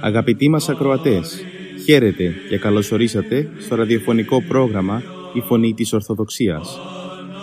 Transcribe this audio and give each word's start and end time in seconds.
Αγαπητοί 0.00 0.48
μας 0.48 0.68
ακροατές, 0.68 1.44
χαίρετε 1.84 2.34
και 2.48 2.58
καλωσορίσατε 2.58 3.50
στο 3.58 3.74
ραδιοφωνικό 3.74 4.42
πρόγραμμα 4.42 5.02
«Η 5.32 5.40
Φωνή 5.40 5.74
της 5.74 5.92
Ορθοδοξίας» 5.92 6.95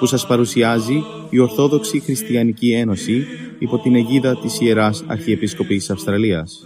που 0.03 0.09
σας 0.09 0.27
παρουσιάζει 0.27 1.03
η 1.29 1.39
Ορθόδοξη 1.39 1.99
Χριστιανική 1.99 2.71
Ένωση 2.71 3.25
υπό 3.59 3.77
την 3.77 3.95
αιγίδα 3.95 4.37
της 4.37 4.61
Ιεράς 4.61 5.03
Αρχιεπισκοπής 5.07 5.89
Αυστραλίας. 5.89 6.65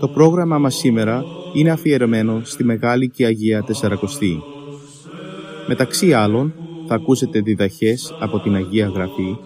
Το 0.00 0.08
πρόγραμμα 0.08 0.58
μας 0.58 0.74
σήμερα 0.74 1.24
είναι 1.54 1.70
αφιερωμένο 1.70 2.40
στη 2.44 2.64
Μεγάλη 2.64 3.08
και 3.08 3.26
Αγία 3.26 3.62
Τεσσαρακοστή. 3.62 4.42
Μεταξύ 5.66 6.12
άλλων 6.12 6.54
θα 6.86 6.94
ακούσετε 6.94 7.40
διδαχές 7.40 8.14
από 8.20 8.40
την 8.40 8.54
Αγία 8.54 8.86
Γραφή, 8.94 9.36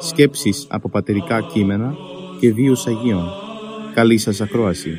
σκέψεις 0.00 0.66
από 0.68 0.88
πατερικά 0.88 1.40
κείμενα 1.52 1.94
και 2.40 2.52
βίους 2.52 2.86
Αγίων. 2.86 3.24
Καλή 3.94 4.18
σας 4.18 4.40
ακρόαση. 4.40 4.98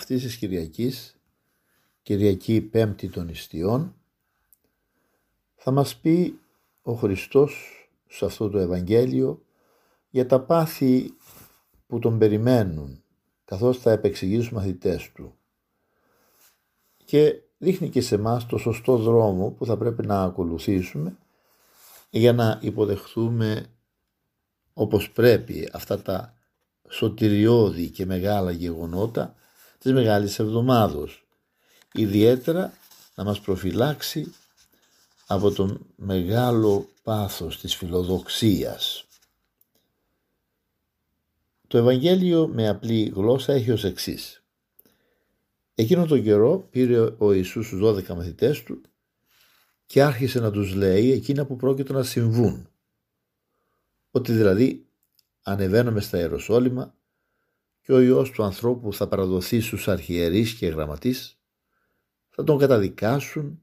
Αυτής 0.00 0.22
της 0.22 0.36
Κυριακής, 0.36 1.16
Κυριακή 2.02 2.60
Πέμπτη 2.60 3.08
των 3.08 3.28
Ιστιών, 3.28 3.94
θα 5.54 5.70
μας 5.70 5.96
πει 5.96 6.38
ο 6.82 6.92
Χριστός 6.92 7.74
σε 8.06 8.24
αυτό 8.24 8.50
το 8.50 8.58
Ευαγγέλιο 8.58 9.42
για 10.10 10.26
τα 10.26 10.40
πάθη 10.40 11.14
που 11.86 11.98
τον 11.98 12.18
περιμένουν 12.18 13.02
καθώς 13.44 13.78
θα 13.78 13.90
επεξηγήσει 13.90 14.38
τους 14.40 14.52
μαθητές 14.52 15.12
του. 15.14 15.34
Και 17.04 17.42
δείχνει 17.58 17.88
και 17.88 18.00
σε 18.00 18.16
μας 18.16 18.46
το 18.46 18.56
σωστό 18.56 18.96
δρόμο 18.96 19.50
που 19.50 19.66
θα 19.66 19.76
πρέπει 19.76 20.06
να 20.06 20.22
ακολουθήσουμε 20.22 21.16
για 22.10 22.32
να 22.32 22.58
υποδεχθούμε 22.62 23.66
όπως 24.72 25.10
πρέπει 25.10 25.68
αυτά 25.72 26.02
τα 26.02 26.34
σωτηριώδη 26.88 27.90
και 27.90 28.06
μεγάλα 28.06 28.50
γεγονότα 28.50 29.34
της 29.80 29.92
Μεγάλης 29.92 30.38
Εβδομάδος. 30.38 31.24
Ιδιαίτερα 31.92 32.72
να 33.14 33.24
μας 33.24 33.40
προφυλάξει 33.40 34.32
από 35.26 35.50
το 35.50 35.78
μεγάλο 35.96 36.88
πάθος 37.02 37.60
της 37.60 37.74
φιλοδοξίας. 37.76 39.04
Το 41.66 41.78
Ευαγγέλιο 41.78 42.48
με 42.48 42.68
απλή 42.68 43.12
γλώσσα 43.14 43.52
έχει 43.52 43.70
ως 43.70 43.84
εξής. 43.84 44.42
Εκείνο 45.74 46.06
τον 46.06 46.22
καιρό 46.22 46.68
πήρε 46.70 47.14
ο 47.18 47.32
Ιησούς 47.32 47.68
τους 47.68 47.80
12 47.80 48.14
μαθητές 48.14 48.62
του 48.62 48.80
και 49.86 50.02
άρχισε 50.02 50.40
να 50.40 50.50
τους 50.50 50.74
λέει 50.74 51.12
εκείνα 51.12 51.46
που 51.46 51.56
πρόκειται 51.56 51.92
να 51.92 52.02
συμβούν. 52.02 52.68
Ότι 54.10 54.32
δηλαδή 54.32 54.86
ανεβαίνουμε 55.42 56.00
στα 56.00 56.18
Ιεροσόλυμα 56.18 56.94
και 57.90 57.96
ο 57.96 58.00
Υιός 58.00 58.30
του 58.30 58.42
ανθρώπου 58.42 58.92
θα 58.92 59.08
παραδοθεί 59.08 59.60
στους 59.60 59.88
αρχιερείς 59.88 60.54
και 60.54 60.66
γραμματείς, 60.66 61.38
θα 62.28 62.44
τον 62.44 62.58
καταδικάσουν 62.58 63.62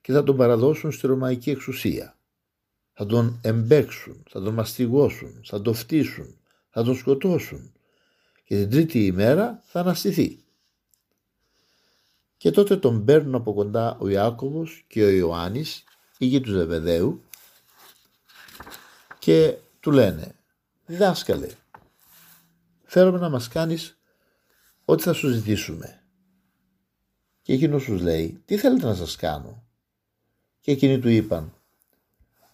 και 0.00 0.12
θα 0.12 0.22
τον 0.22 0.36
παραδώσουν 0.36 0.92
στη 0.92 1.06
Ρωμαϊκή 1.06 1.50
εξουσία. 1.50 2.18
Θα 2.92 3.06
τον 3.06 3.40
εμπέξουν, 3.42 4.22
θα 4.28 4.42
τον 4.42 4.54
μαστιγώσουν, 4.54 5.40
θα 5.44 5.62
τον 5.62 5.74
φτύσουν, 5.74 6.36
θα 6.70 6.82
τον 6.82 6.96
σκοτώσουν 6.96 7.72
και 8.44 8.56
την 8.56 8.70
τρίτη 8.70 9.06
ημέρα 9.06 9.62
θα 9.66 9.80
αναστηθεί. 9.80 10.44
Και 12.36 12.50
τότε 12.50 12.76
τον 12.76 13.04
παίρνουν 13.04 13.34
από 13.34 13.54
κοντά 13.54 13.96
ο 14.00 14.08
Ιάκωβος 14.08 14.84
και 14.88 15.04
ο 15.04 15.08
Ιωάννης, 15.08 15.84
η 16.18 16.26
γη 16.26 16.40
του 16.40 16.50
Ζεβεδαίου 16.50 17.22
και 19.18 19.56
του 19.80 19.90
λένε 19.90 20.34
διδάσκαλε, 20.86 21.48
θέλουμε 22.90 23.18
να 23.18 23.28
μας 23.28 23.48
κάνεις 23.48 23.98
ό,τι 24.84 25.02
θα 25.02 25.12
σου 25.12 25.28
ζητήσουμε. 25.28 26.02
Και 27.42 27.52
εκείνος 27.52 27.84
τους 27.84 28.00
λέει, 28.00 28.42
τι 28.44 28.56
θέλετε 28.56 28.86
να 28.86 28.94
σας 28.94 29.16
κάνω; 29.16 29.66
Και 30.60 30.70
εκείνοι 30.70 30.98
του 30.98 31.08
είπαν, 31.08 31.52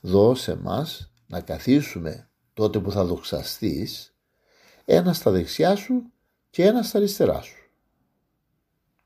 δώσε 0.01 0.55
μας 0.57 1.13
να 1.27 1.41
καθίσουμε 1.41 2.29
τότε 2.53 2.81
που 2.81 2.91
θα 2.91 3.05
δοξαστείς, 3.05 4.15
ένα 4.85 5.13
στα 5.13 5.31
δεξιά 5.31 5.77
σου 5.77 6.03
και 6.51 6.65
ένα 6.65 6.83
στα 6.83 6.99
αριστερά 6.99 7.41
σου. 7.41 7.71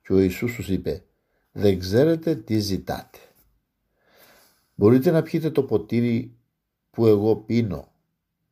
Και 0.03 0.13
ο 0.13 0.19
Ιησούς 0.19 0.55
τους 0.55 0.69
είπε, 0.69 1.05
δεν 1.53 1.79
ξέρετε 1.79 2.35
τι 2.35 2.59
ζητάτε. 2.59 3.19
Μπορείτε 4.75 5.11
να 5.11 5.23
πιείτε 5.23 5.51
το 5.51 5.63
ποτήρι 5.63 6.37
που 6.91 7.07
εγώ 7.07 7.37
πίνω 7.37 7.93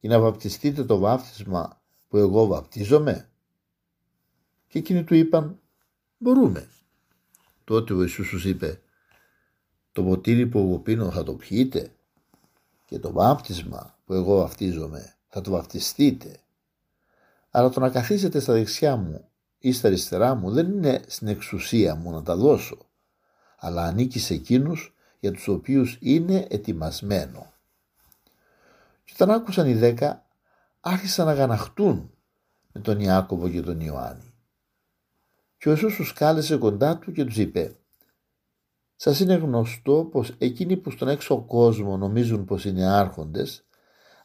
και 0.00 0.08
να 0.08 0.20
βαπτιστείτε 0.20 0.84
το 0.84 0.98
βάφτισμα 0.98 1.81
που 2.16 2.22
εγώ 2.22 2.47
βαπτίζομαι. 2.47 3.28
Και 4.69 4.78
εκείνοι 4.78 5.04
του 5.04 5.15
είπαν 5.15 5.60
μπορούμε. 6.19 6.69
Τότε 7.65 7.93
ο 7.93 8.03
Ιησούς 8.03 8.28
τους 8.28 8.44
είπε 8.44 8.81
το 9.93 10.03
ποτήρι 10.03 10.47
που 10.47 10.59
εγώ 10.59 10.78
πίνω 10.78 11.10
θα 11.10 11.22
το 11.22 11.34
πιείτε 11.34 11.93
και 12.84 12.99
το 12.99 13.12
βάπτισμα 13.12 13.99
που 14.05 14.12
εγώ 14.12 14.37
βαπτίζομαι 14.37 15.15
θα 15.28 15.41
το 15.41 15.50
βαπτιστείτε. 15.50 16.41
Αλλά 17.50 17.71
το 17.71 17.81
να 17.81 17.91
καθίσετε 17.91 18.41
στα 18.41 18.53
δεξιά 18.53 18.97
μου 18.97 19.28
ή 19.59 19.72
στα 19.72 19.88
αριστερά 19.88 20.34
μου 20.34 20.50
δεν 20.50 20.71
είναι 20.71 21.05
στην 21.06 21.28
εξουσία 21.28 21.94
μου 21.94 22.10
να 22.10 22.22
τα 22.22 22.37
δώσω, 22.37 22.78
αλλά 23.56 23.82
ανήκει 23.82 24.19
σε 24.19 24.34
εκείνους 24.34 24.94
για 25.21 25.32
τους 25.32 25.49
οποίους 25.49 25.99
είναι 26.00 26.47
ετοιμασμένο. 26.50 27.53
Και 29.05 29.12
όταν 29.15 29.31
άκουσαν 29.31 29.69
οι 29.69 29.75
δέκα, 29.75 30.25
άρχισαν 30.88 31.26
να 31.26 31.32
γαναχτούν 31.32 32.10
με 32.72 32.80
τον 32.80 33.00
Ιάκωβο 33.00 33.48
και 33.48 33.62
τον 33.62 33.80
Ιωάννη. 33.80 34.34
Και 35.58 35.69
ο 35.69 35.72
Ιησούς 35.72 35.94
τους 35.94 36.12
κάλεσε 36.12 36.56
κοντά 36.56 36.98
του 36.98 37.12
και 37.12 37.24
τους 37.24 37.36
είπε 37.36 37.76
«Σας 38.96 39.20
είναι 39.20 39.34
γνωστό 39.34 40.04
πως 40.04 40.34
εκείνοι 40.38 40.76
που 40.76 40.91
στον 40.91 41.08
έξω 41.08 41.42
κόσμο 41.42 41.96
νομίζουν 41.96 42.44
πως 42.44 42.64
είναι 42.64 42.86
άρχοντες, 42.86 43.64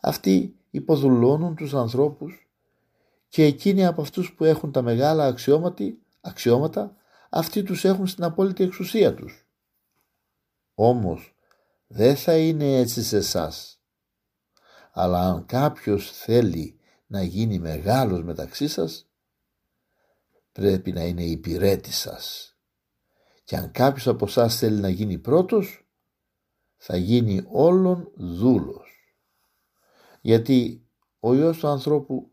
αυτοί 0.01 0.55
υποδουλώνουν 0.69 1.55
τους 1.55 1.73
ανθρώπους 1.73 2.49
και 3.27 3.43
εκείνοι 3.43 3.85
από 3.85 4.01
αυτούς 4.01 4.33
που 4.33 4.43
έχουν 4.43 4.71
τα 4.71 4.81
μεγάλα 4.81 5.35
αξιώματα, 6.21 6.95
αυτοί 7.29 7.63
τους 7.63 7.85
έχουν 7.85 8.07
στην 8.07 8.23
απόλυτη 8.23 8.63
εξουσία 8.63 9.13
τους. 9.13 9.47
Όμως 10.75 11.35
δεν 11.87 12.15
θα 12.15 12.37
είναι 12.37 12.77
έτσι 12.77 13.03
σε 13.03 13.17
εσάς 13.17 13.80
αλλά 14.91 15.19
αν 15.19 15.45
κάποιος 15.45 16.11
θέλει 16.11 16.79
να 17.07 17.23
γίνει 17.23 17.59
μεγάλος 17.59 18.23
μεταξύ 18.23 18.67
σας, 18.67 19.09
πρέπει 20.51 20.91
να 20.91 21.03
είναι 21.03 21.23
υπηρέτης 21.23 21.97
σας. 21.97 22.55
Και 23.43 23.55
αν 23.55 23.71
κάποιος 23.71 24.07
από 24.07 24.25
εσάς 24.25 24.57
θέλει 24.57 24.79
να 24.79 24.89
γίνει 24.89 25.17
πρώτος, 25.17 25.85
θα 26.77 26.97
γίνει 26.97 27.45
όλον 27.51 28.11
δούλος. 28.15 29.15
Γιατί 30.21 30.85
ο 31.19 31.33
Υιός 31.33 31.57
του 31.57 31.67
ανθρώπου 31.67 32.31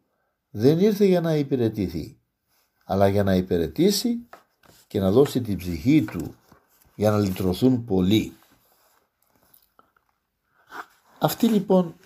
δεν 0.50 0.78
ήρθε 0.78 1.04
για 1.04 1.20
να 1.20 1.34
υπηρετηθεί, 1.36 2.18
αλλά 2.84 3.08
για 3.08 3.22
να 3.22 3.34
υπηρετήσει 3.34 4.28
και 4.86 5.00
να 5.00 5.10
δώσει 5.10 5.40
την 5.40 5.56
ψυχή 5.56 6.04
του 6.04 6.34
για 6.94 7.10
να 7.10 7.18
λυτρωθούν 7.18 7.84
πολλοί. 7.84 8.32
Αυτή 11.18 11.48
λοιπόν 11.48 11.96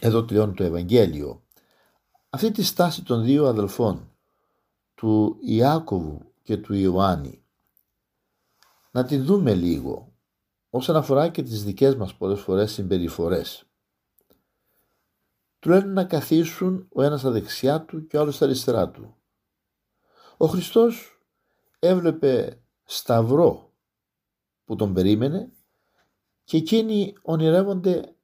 εδώ 0.00 0.24
τελειώνει 0.24 0.54
το 0.54 0.64
Ευαγγέλιο. 0.64 1.42
Αυτή 2.30 2.50
τη 2.50 2.62
στάση 2.62 3.02
των 3.02 3.24
δύο 3.24 3.46
αδελφών, 3.46 4.10
του 4.94 5.36
Ιάκωβου 5.40 6.32
και 6.42 6.56
του 6.56 6.74
Ιωάννη, 6.74 7.44
να 8.90 9.04
τη 9.04 9.16
δούμε 9.16 9.54
λίγο 9.54 10.12
όσον 10.70 10.96
αφορά 10.96 11.28
και 11.28 11.42
τις 11.42 11.64
δικές 11.64 11.96
μας 11.96 12.14
πολλές 12.14 12.40
φορές 12.40 12.72
συμπεριφορές. 12.72 13.64
Του 15.58 15.68
λένε 15.68 15.92
να 15.92 16.04
καθίσουν 16.04 16.88
ο 16.92 17.02
ένας 17.02 17.20
στα 17.20 17.30
δεξιά 17.30 17.82
του 17.84 18.06
και 18.06 18.16
ο 18.16 18.20
άλλος 18.20 18.34
στα 18.34 18.44
αριστερά 18.44 18.90
του. 18.90 19.16
Ο 20.36 20.46
Χριστός 20.46 21.20
έβλεπε 21.78 22.60
σταυρό 22.84 23.72
που 24.64 24.76
τον 24.76 24.94
περίμενε 24.94 25.52
και 26.44 26.56
εκείνοι 26.56 27.14
ονειρεύονται 27.22 28.15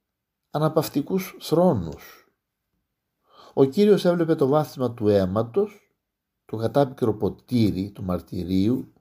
αναπαυτικούς 0.55 1.35
θρόνους. 1.39 2.27
Ο 3.53 3.65
Κύριος 3.65 4.05
έβλεπε 4.05 4.35
το 4.35 4.47
βάθισμα 4.47 4.93
του 4.93 5.07
αίματος, 5.07 5.91
το 6.45 6.57
κατάπικρο 6.57 7.13
ποτήρι 7.13 7.91
του 7.91 8.03
μαρτυρίου, 8.03 8.93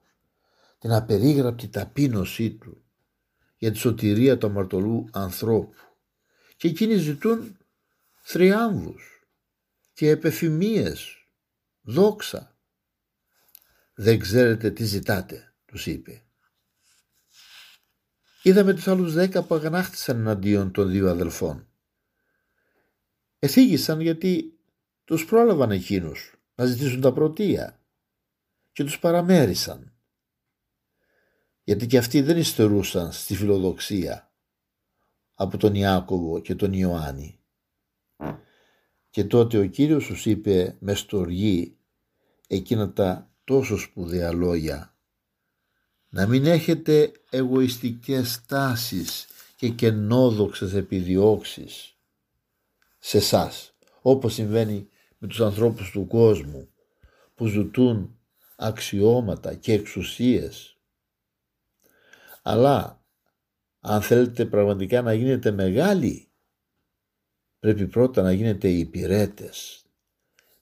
την 0.79 0.93
απερίγραπτη 0.93 1.69
ταπείνωσή 1.69 2.51
του 2.51 2.85
για 3.57 3.71
τη 3.71 3.79
σωτηρία 3.79 4.39
του 4.39 4.47
αμαρτωλού 4.47 5.09
ανθρώπου 5.13 5.81
και 6.57 6.69
εκείνοι 6.69 6.95
ζητούν 6.95 7.57
θριάμβους 8.23 9.27
και 9.93 10.09
επεφημίες, 10.09 11.29
δόξα. 11.83 12.57
Δεν 13.95 14.19
ξέρετε 14.19 14.71
τι 14.71 14.85
ζητάτε, 14.85 15.55
τους 15.65 15.87
είπε. 15.87 16.27
Είδαμε 18.43 18.75
τους 18.75 18.89
άλλους 18.89 19.13
δέκα 19.13 19.43
που 19.43 19.55
αγανάχτησαν 19.55 20.19
εναντίον 20.19 20.73
των 20.73 20.91
δύο 20.91 21.11
αδελφών. 21.11 21.69
Εθίγησαν 23.39 24.01
γιατί 24.01 24.59
τους 25.05 25.25
πρόλαβαν 25.25 25.71
εκείνους 25.71 26.35
να 26.55 26.65
ζητήσουν 26.65 27.01
τα 27.01 27.13
πρωτεία 27.13 27.81
και 28.73 28.85
τους 28.85 28.99
παραμέρισαν. 28.99 29.93
Γιατί 31.65 31.87
και 31.87 31.99
αυτοί 31.99 32.21
δεν 32.21 32.37
υστερούσαν 32.37 33.13
στη 33.13 33.37
φιλοδοξία 33.37 34.33
από 35.35 35.57
τον 35.57 35.75
Ιάκωβο 35.75 36.41
και 36.41 36.55
τον 36.55 36.73
Ιωάννη. 36.73 37.39
Και 39.11 39.25
τότε 39.25 39.59
ο 39.59 39.67
Κύριος 39.67 40.07
τους 40.07 40.27
είπε 40.27 40.77
μες 40.81 40.99
στοργή 40.99 41.77
εκείνα 42.47 42.93
τα 42.93 43.31
τόσο 43.45 43.77
σπουδαία 43.77 44.33
λόγια 44.33 44.92
να 46.15 46.27
μην 46.27 46.47
έχετε 46.47 47.13
εγωιστικές 47.31 48.45
τάσεις 48.47 49.27
και 49.57 49.69
κενόδοξες 49.69 50.75
επιδιώξεις 50.75 51.97
σε 52.99 53.17
εσάς, 53.17 53.75
όπως 54.03 54.35
συμβαίνει 54.35 54.89
με 55.19 55.29
τους 55.29 55.41
ανθρώπους 55.41 55.91
του 55.91 56.07
κόσμου 56.07 56.69
που 57.35 57.47
ζητούν 57.47 58.19
αξιώματα 58.57 59.55
και 59.55 59.73
εξουσίες. 59.73 60.77
Αλλά 62.43 63.05
αν 63.81 64.03
θέλετε 64.03 64.45
πραγματικά 64.45 65.03
να 65.03 65.15
γίνετε 65.15 65.51
μεγάλοι 65.51 66.29
πρέπει 67.59 67.87
πρώτα 67.87 68.23
να 68.23 68.33
γίνετε 68.33 68.69
υπηρέτες, 68.69 69.85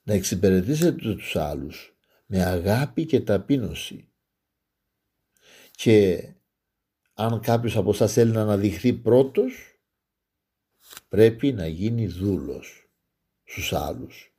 να 0.03 0.15
εξυπηρετήσετε 0.15 0.93
τους 0.93 1.37
άλλους 1.37 1.95
με 2.27 2.45
αγάπη 2.45 3.07
και 3.07 3.21
ταπείνωση 3.21 4.10
και 5.83 6.29
αν 7.15 7.41
κάποιος 7.41 7.77
από 7.77 7.93
σας 7.93 8.13
θέλει 8.13 8.33
να 8.33 8.41
αναδειχθεί 8.41 8.93
πρώτος 8.93 9.81
πρέπει 11.09 11.53
να 11.53 11.67
γίνει 11.67 12.07
δούλος 12.07 12.91
στους 13.45 13.73
άλλους 13.73 14.33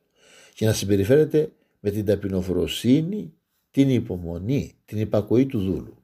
και 0.53 0.65
να 0.65 0.73
συμπεριφέρεται 0.73 1.51
με 1.79 1.91
την 1.91 2.05
ταπεινοφροσύνη, 2.05 3.33
την 3.71 3.89
υπομονή, 3.89 4.75
την 4.85 4.97
υπακοή 4.99 5.45
του 5.45 5.59
δούλου. 5.59 6.03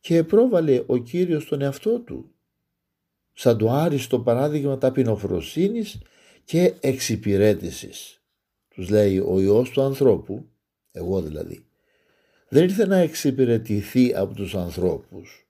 Και 0.00 0.24
πρόβαλε 0.24 0.84
ο 0.86 0.96
Κύριος 0.96 1.46
τον 1.46 1.60
εαυτό 1.60 1.98
του 1.98 2.34
σαν 3.32 3.58
το 3.58 3.70
άριστο 3.70 4.20
παράδειγμα 4.20 4.78
ταπεινοφροσύνης 4.78 6.02
και 6.44 6.74
εξυπηρέτησης. 6.80 8.22
Τους 8.68 8.88
λέει 8.88 9.18
ο 9.18 9.40
Υιός 9.40 9.70
του 9.70 9.82
ανθρώπου, 9.82 10.48
εγώ 10.92 11.22
δηλαδή, 11.22 11.67
δεν 12.48 12.62
ήρθε 12.62 12.86
να 12.86 12.96
εξυπηρετηθεί 12.96 14.14
από 14.14 14.34
τους 14.34 14.54
ανθρώπους, 14.54 15.48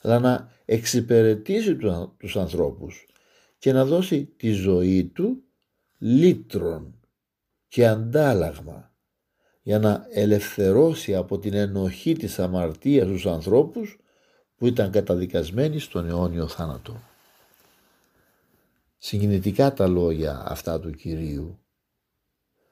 αλλά 0.00 0.18
να 0.18 0.52
εξυπηρετήσει 0.64 1.76
τους 2.16 2.36
ανθρώπους 2.36 3.06
και 3.58 3.72
να 3.72 3.84
δώσει 3.84 4.24
τη 4.24 4.50
ζωή 4.52 5.04
του 5.04 5.42
λύτρων 5.98 7.00
και 7.68 7.86
αντάλλαγμα 7.86 8.92
για 9.62 9.78
να 9.78 10.06
ελευθερώσει 10.10 11.14
από 11.14 11.38
την 11.38 11.54
ενοχή 11.54 12.12
της 12.12 12.38
αμαρτίας 12.38 13.06
τους 13.06 13.26
ανθρώπους 13.26 13.98
που 14.56 14.66
ήταν 14.66 14.90
καταδικασμένοι 14.90 15.78
στον 15.78 16.08
αιώνιο 16.08 16.48
θάνατο. 16.48 17.00
Συγκινητικά 18.98 19.72
τα 19.72 19.86
λόγια 19.86 20.44
αυτά 20.46 20.80
του 20.80 20.90
Κυρίου, 20.90 21.58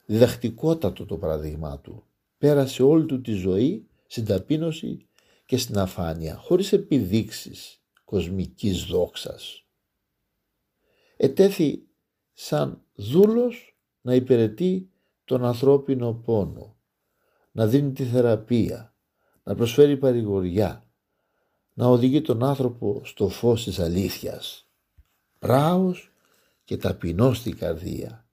διδακτικότατο 0.06 1.06
το 1.06 1.16
παραδειγμά 1.16 1.78
του, 1.78 2.04
πέρασε 2.42 2.82
όλη 2.82 3.06
του 3.06 3.20
τη 3.20 3.32
ζωή 3.32 3.86
στην 4.06 4.24
ταπείνωση 4.24 5.06
και 5.46 5.56
στην 5.56 5.78
αφάνεια, 5.78 6.36
χωρίς 6.36 6.72
επιδείξεις 6.72 7.80
κοσμικής 8.04 8.84
δόξας. 8.84 9.64
Ετέθη 11.16 11.82
σαν 12.32 12.82
δούλος 12.94 13.76
να 14.00 14.14
υπηρετεί 14.14 14.90
τον 15.24 15.44
ανθρώπινο 15.44 16.12
πόνο, 16.12 16.76
να 17.52 17.66
δίνει 17.66 17.92
τη 17.92 18.04
θεραπεία, 18.04 18.94
να 19.42 19.54
προσφέρει 19.54 19.96
παρηγοριά, 19.96 20.86
να 21.72 21.86
οδηγεί 21.86 22.20
τον 22.20 22.44
άνθρωπο 22.44 23.00
στο 23.04 23.28
φως 23.28 23.64
της 23.64 23.78
αλήθειας. 23.78 24.68
Πράος 25.38 26.12
και 26.64 26.76
ταπεινός 26.76 27.38
στην 27.38 27.56
καρδία. 27.56 28.26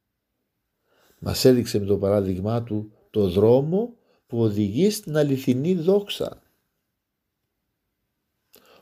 Μας 1.20 1.46
έδειξε 1.46 1.80
με 1.80 1.86
το 1.86 1.98
παράδειγμά 1.98 2.64
του 2.64 2.92
το 3.10 3.30
δρόμο 3.30 3.98
που 4.30 4.42
οδηγεί 4.42 4.90
στην 4.90 5.18
αληθινή 5.18 5.76
δόξα. 5.76 6.42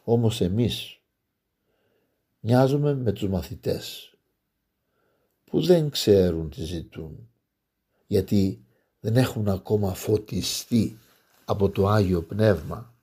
Όμως 0.03 0.41
εμείς 0.41 0.99
μοιάζουμε 2.39 2.94
με 2.94 3.11
τους 3.11 3.29
μαθητές 3.29 4.13
που 5.44 5.61
δεν 5.61 5.89
ξέρουν 5.89 6.49
τι 6.49 6.63
ζητούν 6.63 7.29
γιατί 8.07 8.65
δεν 8.99 9.17
έχουν 9.17 9.47
ακόμα 9.47 9.94
φωτιστεί 9.94 10.99
από 11.45 11.69
το 11.69 11.88
Άγιο 11.88 12.23
Πνεύμα. 12.23 12.94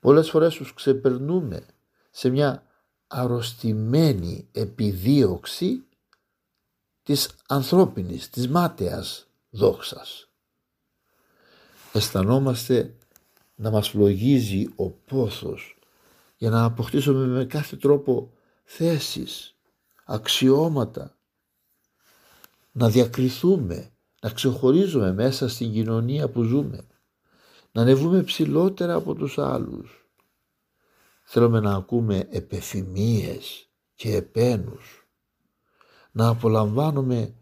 Πολλές 0.00 0.30
φορές 0.30 0.54
τους 0.54 0.74
ξεπερνούμε 0.74 1.66
σε 2.10 2.28
μια 2.28 2.66
αρρωστημένη 3.06 4.48
επιδίωξη 4.52 5.84
της 7.02 7.30
ανθρώπινης, 7.48 8.30
της 8.30 8.48
μάταιας 8.48 9.26
δόξας 9.50 10.25
αισθανόμαστε 11.96 12.94
να 13.54 13.70
μας 13.70 13.88
φλογίζει 13.88 14.68
ο 14.76 14.90
πόθος 14.90 15.78
για 16.36 16.50
να 16.50 16.64
αποκτήσουμε 16.64 17.26
με 17.26 17.44
κάθε 17.44 17.76
τρόπο 17.76 18.32
θέσεις, 18.64 19.56
αξιώματα, 20.04 21.16
να 22.72 22.88
διακριθούμε, 22.90 23.90
να 24.20 24.30
ξεχωρίζουμε 24.30 25.12
μέσα 25.12 25.48
στην 25.48 25.72
κοινωνία 25.72 26.28
που 26.28 26.42
ζούμε, 26.42 26.86
να 27.72 27.82
ανεβούμε 27.82 28.22
ψηλότερα 28.22 28.94
από 28.94 29.14
τους 29.14 29.38
άλλους. 29.38 30.08
Θέλουμε 31.22 31.60
να 31.60 31.74
ακούμε 31.74 32.26
επεφημίες 32.30 33.68
και 33.94 34.16
επένους, 34.16 35.08
να 36.12 36.28
απολαμβάνουμε 36.28 37.34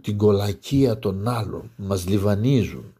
την 0.00 0.16
κολακία 0.16 0.98
των 0.98 1.28
άλλων 1.28 1.72
που 1.76 1.82
μας 1.82 2.06
λιβανίζουν, 2.06 2.94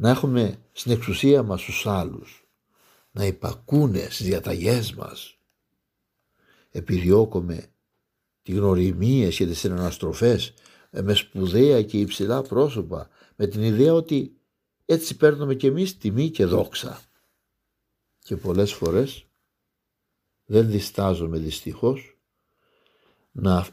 να 0.00 0.10
έχουμε 0.10 0.58
στην 0.72 0.92
εξουσία 0.92 1.42
μας 1.42 1.62
τους 1.62 1.86
άλλους, 1.86 2.48
να 3.10 3.24
υπακούνε 3.24 4.08
στις 4.10 4.26
διαταγές 4.26 4.94
μας. 4.94 5.38
Επιδιώκουμε 6.70 7.66
τη 8.42 8.52
γνωριμίες 8.52 9.36
και 9.36 9.46
τις 9.46 9.58
συναναστροφές 9.58 10.54
με 10.90 11.14
σπουδαία 11.14 11.82
και 11.82 11.98
υψηλά 11.98 12.42
πρόσωπα 12.42 13.08
με 13.36 13.46
την 13.46 13.62
ιδέα 13.62 13.92
ότι 13.92 14.36
έτσι 14.84 15.16
παίρνουμε 15.16 15.54
κι 15.54 15.66
εμείς 15.66 15.98
τιμή 15.98 16.30
και 16.30 16.44
δόξα. 16.44 17.00
Και 18.18 18.36
πολλές 18.36 18.72
φορές 18.72 19.26
δεν 20.44 20.70
διστάζομαι 20.70 21.38
δυστυχώς 21.38 22.18
να 23.32 23.66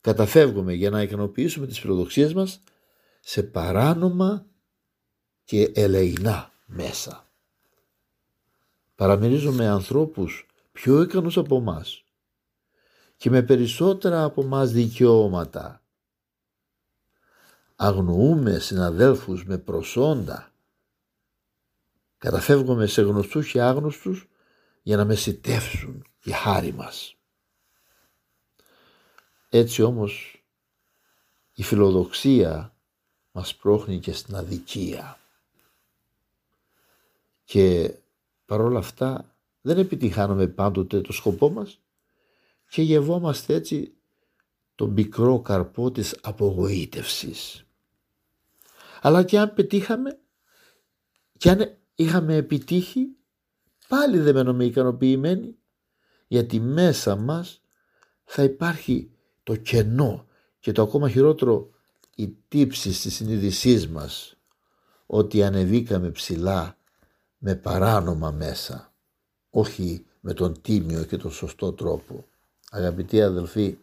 καταφεύγουμε 0.00 0.72
για 0.72 0.90
να 0.90 1.02
ικανοποιήσουμε 1.02 1.66
τις 1.66 1.80
φιλοδοξίες 1.80 2.34
μας 2.34 2.60
σε 3.20 3.42
παράνομα 3.42 4.46
και 5.44 5.72
ελεηνά 5.74 6.52
μέσα. 6.66 7.26
Παραμερίζουμε 8.94 9.66
ανθρώπους 9.66 10.46
πιο 10.72 11.02
ικανούς 11.02 11.36
από 11.36 11.60
μας 11.60 12.04
και 13.16 13.30
με 13.30 13.42
περισσότερα 13.42 14.24
από 14.24 14.42
μας 14.42 14.72
δικαιώματα. 14.72 15.82
Αγνοούμε 17.76 18.58
συναδέλφους 18.58 19.44
με 19.44 19.58
προσόντα 19.58 20.52
Καταφεύγουμε 22.22 22.86
σε 22.86 23.02
γνωστούς 23.02 23.50
και 23.50 23.60
άγνωστους 23.60 24.28
για 24.82 24.96
να 24.96 25.04
μεσητεύσουν 25.04 26.06
για 26.22 26.36
χάρη 26.36 26.72
μας. 26.72 27.16
Έτσι 29.48 29.82
όμως 29.82 30.42
η 31.54 31.62
φιλοδοξία 31.62 32.74
μας 33.32 33.54
πρόχνει 33.54 33.98
και 33.98 34.12
στην 34.12 34.36
αδικία. 34.36 35.18
Και 37.52 37.94
παρόλα 38.46 38.78
αυτά 38.78 39.34
δεν 39.60 39.78
επιτυχάνουμε 39.78 40.46
πάντοτε 40.46 41.00
το 41.00 41.12
σκοπό 41.12 41.50
μας 41.50 41.80
και 42.68 42.82
γευόμαστε 42.82 43.54
έτσι 43.54 43.94
τον 44.74 44.94
πικρό 44.94 45.40
καρπό 45.40 45.90
της 45.90 46.18
απογοήτευσης. 46.22 47.64
Αλλά 49.00 49.22
και 49.22 49.38
αν 49.38 49.54
πετύχαμε 49.54 50.18
και 51.38 51.50
αν 51.50 51.78
είχαμε 51.94 52.36
επιτύχει 52.36 53.16
πάλι 53.88 54.18
δεν 54.18 54.34
μένουμε 54.34 54.64
ικανοποιημένοι 54.64 55.56
γιατί 56.26 56.60
μέσα 56.60 57.16
μας 57.16 57.60
θα 58.24 58.42
υπάρχει 58.42 59.10
το 59.42 59.56
κενό 59.56 60.26
και 60.58 60.72
το 60.72 60.82
ακόμα 60.82 61.10
χειρότερο 61.10 61.70
η 62.14 62.28
τύψη 62.48 62.88
της 62.88 63.14
συνείδησής 63.14 63.88
μας 63.88 64.36
ότι 65.06 65.42
ανεβήκαμε 65.42 66.10
ψηλά 66.10 66.76
με 67.44 67.54
παράνομα 67.54 68.30
μέσα 68.30 68.92
όχι 69.50 70.06
με 70.20 70.32
τον 70.32 70.60
τίμιο 70.62 71.04
και 71.04 71.16
τον 71.16 71.30
σωστό 71.30 71.72
τρόπο. 71.72 72.24
Αγαπητοί 72.70 73.22
αδελφοί, 73.22 73.78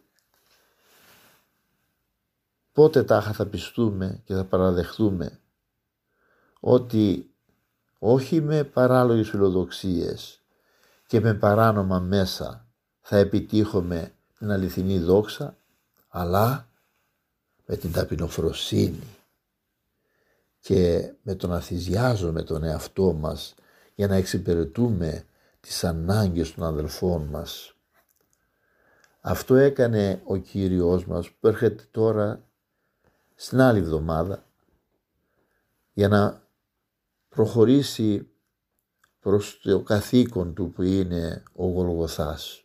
πότε 2.71 3.03
τάχα 3.03 3.33
θα 3.33 3.45
πιστούμε 3.45 4.21
και 4.25 4.33
θα 4.33 4.43
παραδεχτούμε 4.43 5.39
ότι 6.59 7.31
όχι 7.99 8.41
με 8.41 8.63
παράλογες 8.63 9.29
φιλοδοξίες 9.29 10.41
και 11.07 11.19
με 11.19 11.33
παράνομα 11.33 11.99
μέσα 11.99 12.65
θα 13.01 13.17
επιτύχουμε 13.17 14.13
την 14.37 14.51
αληθινή 14.51 14.99
δόξα, 14.99 15.55
αλλά 16.09 16.67
με 17.65 17.75
την 17.75 17.91
ταπεινοφροσύνη 17.91 19.18
και 20.59 21.13
με 21.21 21.35
το 21.35 21.47
να 21.47 21.59
θυσιάζουμε 21.59 22.43
τον 22.43 22.63
εαυτό 22.63 23.13
μας 23.13 23.55
για 23.95 24.07
να 24.07 24.15
εξυπηρετούμε 24.15 25.23
τις 25.59 25.83
ανάγκες 25.83 26.53
των 26.53 26.63
αδελφών 26.63 27.23
μας. 27.23 27.73
Αυτό 29.21 29.55
έκανε 29.55 30.21
ο 30.23 30.37
Κύριος 30.37 31.05
μας 31.05 31.29
που 31.29 31.47
έρχεται 31.47 31.83
τώρα 31.91 32.43
στην 33.35 33.61
άλλη 33.61 33.79
εβδομάδα 33.79 34.45
για 35.93 36.07
να 36.07 36.47
προχωρήσει 37.29 38.29
προς 39.19 39.59
το 39.63 39.81
καθήκον 39.81 40.53
του 40.53 40.71
που 40.71 40.81
είναι 40.81 41.43
ο 41.53 41.65
Γολγοθάς 41.65 42.63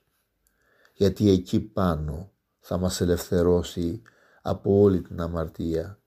γιατί 0.95 1.31
εκεί 1.31 1.61
πάνω 1.61 2.33
θα 2.59 2.77
μας 2.79 3.01
ελευθερώσει 3.01 4.03
από 4.43 4.81
όλη 4.81 5.03
την 5.03 5.21
αμαρτία. 5.21 5.99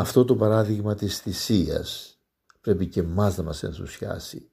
Αυτό 0.00 0.24
το 0.24 0.36
παράδειγμα 0.36 0.94
της 0.94 1.18
θυσίας 1.18 2.18
πρέπει 2.60 2.86
και 2.86 3.02
μας 3.02 3.36
να 3.36 3.42
μας 3.42 3.62
ενθουσιάσει. 3.62 4.48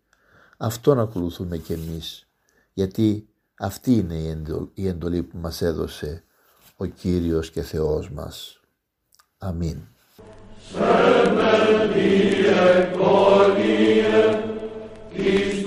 Αυτό 0.57 0.95
να 0.95 1.01
ακολουθούμε 1.01 1.57
κι 1.57 1.73
εμείς 1.73 2.27
γιατί 2.73 3.27
αυτή 3.59 3.93
είναι 3.93 4.39
η 4.73 4.87
εντολή 4.87 5.23
που 5.23 5.37
μας 5.37 5.61
έδωσε 5.61 6.23
ο 6.75 6.85
Κύριος 6.85 7.51
και 7.51 7.61
Θεός 7.61 8.09
μας. 8.11 8.59
Αμήν. 9.37 9.77
Την 15.15 15.65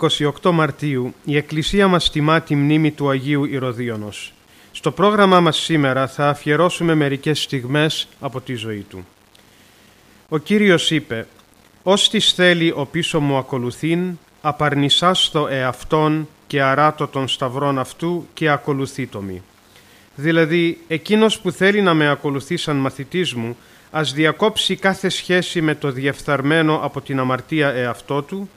28 0.00 0.50
Μαρτίου 0.50 1.14
η 1.24 1.36
Εκκλησία 1.36 1.88
μας 1.88 2.10
τιμά 2.10 2.40
τη 2.40 2.54
μνήμη 2.54 2.90
του 2.90 3.10
Αγίου 3.10 3.44
Ηρωδίωνος. 3.44 4.32
Στο 4.72 4.90
πρόγραμμά 4.90 5.40
μας 5.40 5.56
σήμερα 5.56 6.06
θα 6.06 6.28
αφιερώσουμε 6.28 6.94
μερικές 6.94 7.42
στιγμές 7.42 8.08
από 8.20 8.40
τη 8.40 8.54
ζωή 8.54 8.86
του. 8.88 9.06
Ο 10.28 10.38
Κύριος 10.38 10.90
είπε 10.90 11.26
«Ως 11.82 12.10
της 12.10 12.32
θέλει 12.32 12.72
ο 12.76 12.86
πίσω 12.90 13.20
μου 13.20 13.36
ακολουθήν, 13.36 14.18
απαρνησάστο 14.40 15.48
εαυτόν 15.48 16.28
και 16.46 16.62
αράτω 16.62 17.06
των 17.06 17.28
σταυρών 17.28 17.78
αυτού 17.78 18.26
και 18.34 18.50
ακολουθήτο 18.50 19.20
μη». 19.20 19.42
Δηλαδή, 20.14 20.78
εκείνος 20.88 21.38
που 21.38 21.50
θέλει 21.50 21.80
να 21.80 21.94
με 21.94 22.08
ακολουθεί 22.08 22.56
σαν 22.56 22.76
μαθητής 22.76 23.34
μου, 23.34 23.56
ας 23.90 24.12
διακόψει 24.12 24.76
κάθε 24.76 25.08
σχέση 25.08 25.60
με 25.60 25.74
το 25.74 25.90
διεφθαρμένο 25.90 26.80
από 26.82 27.00
την 27.00 27.18
αμαρτία 27.18 27.68
εαυτό 27.68 28.22
του 28.22 28.50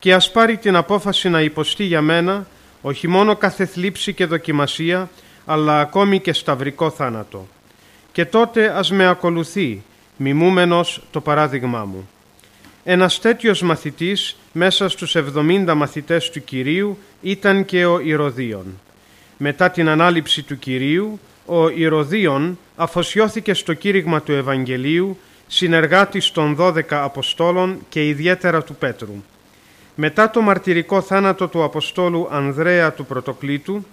και 0.00 0.14
ας 0.14 0.30
πάρει 0.30 0.56
την 0.56 0.76
απόφαση 0.76 1.28
να 1.28 1.40
υποστεί 1.40 1.84
για 1.84 2.00
μένα 2.00 2.46
όχι 2.82 3.08
μόνο 3.08 3.36
κάθε 3.36 3.66
θλίψη 3.66 4.12
και 4.12 4.26
δοκιμασία, 4.26 5.10
αλλά 5.46 5.80
ακόμη 5.80 6.20
και 6.20 6.32
σταυρικό 6.32 6.90
θάνατο. 6.90 7.48
Και 8.12 8.24
τότε 8.24 8.78
ας 8.78 8.90
με 8.90 9.06
ακολουθεί, 9.08 9.82
μιμούμενος 10.16 11.02
το 11.10 11.20
παράδειγμά 11.20 11.84
μου. 11.84 12.08
Ένας 12.84 13.20
τέτοιος 13.20 13.62
μαθητής 13.62 14.36
μέσα 14.52 14.88
στους 14.88 15.16
70 15.16 15.74
μαθητές 15.74 16.30
του 16.30 16.44
Κυρίου 16.44 16.98
ήταν 17.20 17.64
και 17.64 17.84
ο 17.84 18.00
Ηρωδίων. 18.00 18.80
Μετά 19.36 19.70
την 19.70 19.88
ανάληψη 19.88 20.42
του 20.42 20.58
Κυρίου, 20.58 21.20
ο 21.46 21.68
Ηρωδίων 21.68 22.58
αφοσιώθηκε 22.76 23.54
στο 23.54 23.74
κήρυγμα 23.74 24.22
του 24.22 24.32
Ευαγγελίου, 24.32 25.18
συνεργάτης 25.46 26.30
των 26.30 26.56
12 26.58 26.82
Αποστόλων 26.90 27.78
και 27.88 28.08
ιδιαίτερα 28.08 28.62
του 28.62 28.74
Πέτρου. 28.74 29.22
Μετά 30.02 30.30
το 30.30 30.40
μαρτυρικό 30.40 31.00
θάνατο 31.00 31.48
του 31.48 31.62
Αποστόλου 31.62 32.28
Ανδρέα 32.30 32.92
του 32.92 33.06
Πρωτοκλήτου, 33.06 33.86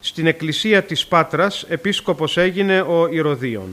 στην 0.00 0.26
εκκλησία 0.26 0.82
της 0.82 1.06
Πάτρας 1.06 1.64
επίσκοπος 1.68 2.36
έγινε 2.36 2.80
ο 2.80 3.08
Ηρωδίων. 3.10 3.68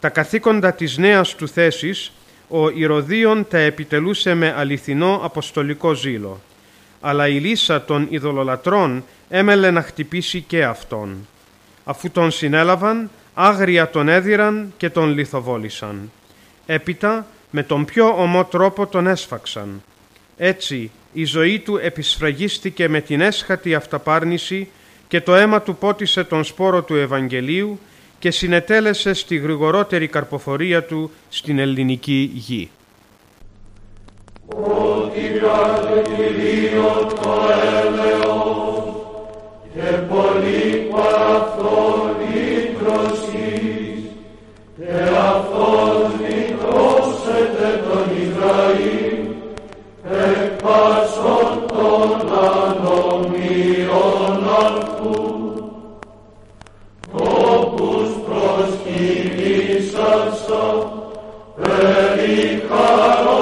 Τα 0.00 0.08
καθήκοντα 0.08 0.72
της 0.72 0.96
νέας 0.96 1.34
του 1.34 1.48
θέσης 1.48 2.12
ο 2.48 2.68
Ηρωδίων 2.68 3.46
τα 3.48 3.58
επιτελούσε 3.58 4.34
με 4.34 4.54
αληθινό 4.56 5.20
αποστολικό 5.24 5.94
ζήλο. 5.94 6.40
Αλλά 7.00 7.28
η 7.28 7.38
λύσα 7.38 7.82
των 7.82 8.06
ειδωλολατρών 8.10 9.04
έμελε 9.28 9.70
να 9.70 9.82
χτυπήσει 9.82 10.40
και 10.40 10.64
αυτόν. 10.64 11.28
Αφού 11.84 12.10
τον 12.10 12.30
συνέλαβαν, 12.30 13.10
άγρια 13.34 13.90
τον 13.90 14.08
έδιραν 14.08 14.72
και 14.76 14.90
τον 14.90 15.10
λιθοβόλησαν. 15.10 16.10
Έπειτα 16.66 17.26
με 17.50 17.62
τον 17.62 17.84
πιο 17.84 18.14
ομό 18.16 18.44
τρόπο 18.44 18.86
τον 18.86 19.06
έσφαξαν. 19.06 19.82
Έτσι 20.36 20.90
η 21.12 21.24
ζωή 21.24 21.58
του 21.58 21.76
επισφραγίστηκε 21.76 22.88
με 22.88 23.00
την 23.00 23.20
έσχατη 23.20 23.74
αυταπάρνηση 23.74 24.68
και 25.08 25.20
το 25.20 25.34
αίμα 25.34 25.62
του 25.62 25.76
πότισε 25.76 26.24
τον 26.24 26.44
σπόρο 26.44 26.82
του 26.82 26.94
Ευαγγελίου 26.94 27.78
και 28.18 28.30
συνετέλεσε 28.30 29.12
στη 29.12 29.36
γρηγορότερη 29.36 30.06
καρποφορία 30.06 30.84
του 30.84 31.10
στην 31.28 31.58
ελληνική 31.58 32.30
γη. 32.34 32.70
και 39.74 39.82
εκ 50.62 50.68
πάσων 50.68 51.48
των 51.66 52.10
ανομίων 52.58 54.38
αυτού 54.66 55.18
όπως 57.12 58.08
προσκυνήσασα 58.26 60.66
περί 61.62 62.40
χαρός 62.68 63.41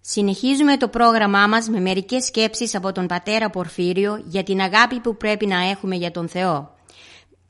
Συνεχίζουμε 0.00 0.76
το 0.76 0.88
πρόγραμμά 0.88 1.46
μας 1.46 1.68
με 1.68 1.80
μερικές 1.80 2.24
σκέψεις 2.24 2.74
από 2.74 2.92
τον 2.92 3.06
πατέρα 3.06 3.50
Πορφύριο 3.50 4.22
για 4.24 4.42
την 4.42 4.60
αγάπη 4.60 5.00
που 5.00 5.16
πρέπει 5.16 5.46
να 5.46 5.68
έχουμε 5.70 5.94
για 5.94 6.10
τον 6.10 6.28
Θεό. 6.28 6.74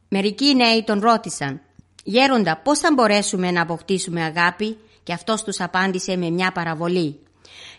Μερικοί 0.09 0.55
νέοι 0.55 0.83
τον 0.85 1.01
ρώτησαν 1.01 1.61
«Γέροντα, 2.07 2.61
πώς 2.65 2.79
θα 2.79 2.93
μπορέσουμε 2.95 3.51
να 3.51 3.63
αποκτήσουμε 3.63 4.23
αγάπη» 4.23 4.77
και 5.03 5.13
αυτός 5.13 5.43
τους 5.43 5.61
απάντησε 5.61 6.17
με 6.17 6.31
μια 6.31 6.53
παραβολή. 6.53 7.19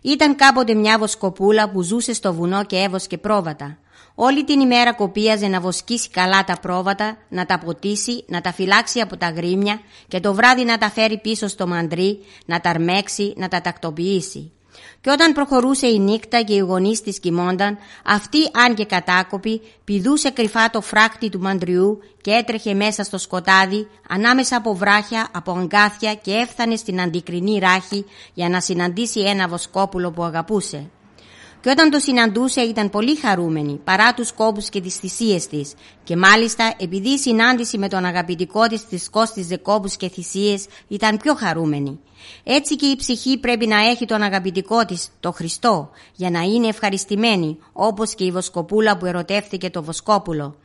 Ήταν 0.02 0.36
κάποτε 0.36 0.74
μια 0.74 0.98
βοσκοπούλα 0.98 1.70
που 1.70 1.82
ζούσε 1.82 2.14
στο 2.14 2.34
βουνό 2.34 2.64
και 2.66 2.78
έβοσκε 2.78 3.18
πρόβατα. 3.18 3.78
Όλη 4.16 4.44
την 4.44 4.60
ημέρα 4.60 4.94
κοπίαζε 4.94 5.48
να 5.48 5.60
βοσκήσει 5.60 6.10
καλά 6.10 6.44
τα 6.44 6.58
πρόβατα, 6.62 7.18
να 7.30 7.46
τα 7.46 7.60
ποτίσει, 7.60 8.24
να 8.28 8.42
τα 8.42 8.54
φυλάξει 8.54 9.00
από 9.00 9.18
τα 9.18 9.30
γρήμια 9.30 9.80
και 10.08 10.20
το 10.20 10.34
βράδυ 10.34 10.64
να 10.64 10.78
τα 10.78 10.90
φέρει 10.90 11.20
πίσω 11.20 11.48
στο 11.48 11.68
μαντρί, 11.68 12.20
να 12.46 12.60
τα 12.60 12.70
αρμέξει, 12.70 13.34
να 13.38 13.48
τα 13.48 13.62
τακτοποιήσει. 13.62 14.52
Και 15.02 15.10
όταν 15.10 15.34
προχωρούσε 15.34 15.88
η 15.88 16.00
νύχτα 16.00 16.42
και 16.42 16.54
οι 16.54 16.58
γονείς 16.58 17.02
της 17.02 17.20
κοιμόνταν, 17.20 17.78
αυτή 18.06 18.38
αν 18.66 18.76
και 18.76 18.86
κατάκοπη 18.86 19.62
πηδούσε 19.84 20.30
κρυφά 20.30 20.70
το 20.70 20.82
φράκτη 20.82 21.30
του 21.30 21.40
μαντριού 21.40 22.00
και 22.22 22.32
έτρεχε 22.32 22.74
μέσα 22.74 23.04
στο 23.04 23.18
σκοτάδι, 23.18 23.88
ανάμεσα 24.10 24.58
από 24.58 24.76
βράχια, 24.76 25.28
από 25.32 25.52
αγκάθια 25.52 26.14
και 26.14 26.32
έφθανε 26.32 26.76
στην 26.76 27.02
αντικρινή 27.02 27.60
ράχη 27.60 28.06
για 28.34 28.50
να 28.50 28.60
συναντήσει 28.60 29.20
ένα 29.20 29.48
βοσκόπουλο 29.48 30.12
που 30.12 30.24
αγαπούσε. 30.24 30.90
Και 31.66 31.72
όταν 31.72 31.90
το 31.90 32.00
συναντούσε 32.00 32.62
ήταν 32.62 32.90
πολύ 32.90 33.16
χαρούμενη 33.16 33.80
παρά 33.84 34.14
τους 34.14 34.32
κόπους 34.32 34.70
και 34.70 34.82
τις 34.82 34.96
θυσίες 34.96 35.48
της 35.48 35.74
και 36.04 36.16
μάλιστα 36.16 36.74
επειδή 36.78 37.10
η 37.10 37.18
συνάντηση 37.18 37.78
με 37.78 37.88
τον 37.88 38.06
αγαπητικό 38.06 38.68
της 38.68 38.86
της 38.86 39.10
κόστιζε 39.10 39.58
κόπους 39.58 39.96
και 39.96 40.10
θυσίες 40.10 40.66
ήταν 40.88 41.18
πιο 41.18 41.36
χαρούμενη. 41.36 42.00
Έτσι 42.44 42.76
και 42.76 42.86
η 42.86 42.96
ψυχή 42.96 43.38
πρέπει 43.38 43.68
να 43.68 43.78
έχει 43.78 44.06
τον 44.06 44.22
αγαπητικό 44.22 44.86
της, 44.86 45.10
το 45.20 45.32
Χριστό, 45.32 45.90
για 46.16 46.30
να 46.30 46.40
είναι 46.40 46.68
ευχαριστημένη, 46.68 47.58
όπως 47.74 48.16
και 48.16 48.24
η 48.24 48.32
βοσκοπούλα 48.32 48.98
που 48.98 49.06
ερωτεύτηκε 49.06 49.70
το 49.70 49.84
βοσκόπουλο. 49.84 50.56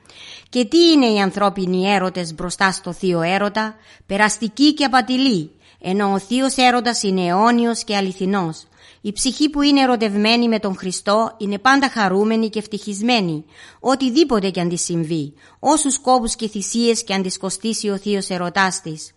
Και 0.49 0.65
τι 0.65 0.91
είναι 0.91 1.07
οι 1.07 1.21
ανθρώπινοι 1.21 1.91
έρωτες 1.91 2.35
μπροστά 2.35 2.73
στο 2.73 2.93
θείο 2.93 3.21
έρωτα, 3.21 3.75
περαστικοί 4.07 4.75
και 4.75 4.85
απατηλοί, 4.85 5.51
ενώ 5.81 6.13
ο 6.13 6.19
θείος 6.19 6.57
έρωτας 6.57 7.03
είναι 7.03 7.27
αιώνιος 7.27 7.85
και 7.85 7.97
αληθινός. 7.97 8.65
Η 9.01 9.13
ψυχή 9.13 9.51
που 9.51 9.63
είναι 9.63 9.81
ερωτευμένη 9.81 10.49
με 10.49 10.59
τον 10.59 10.77
Χριστό 10.77 11.35
είναι 11.39 11.59
πάντα 11.59 11.91
χαρούμενη 11.91 12.49
και 12.49 12.59
ευτυχισμένη, 12.59 13.45
οτιδήποτε 13.81 14.51
και 14.51 14.61
αν 14.61 14.69
της 14.69 14.85
συμβεί, 14.85 15.35
όσους 15.59 15.99
κόπους 15.99 16.35
και 16.35 16.49
θυσίες 16.49 17.05
και 17.05 17.15
αν 17.15 17.23
της 17.23 17.39
κοστίσει 17.39 17.89
ο 17.89 17.97
θείος 17.97 18.29
ερωτάς 18.29 18.81
της. 18.81 19.13